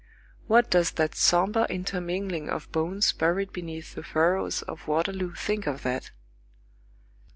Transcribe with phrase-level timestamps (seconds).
[0.47, 5.83] What does that sombre intermingling of bones buried beneath the furrows of Waterloo think of
[5.83, 6.09] that?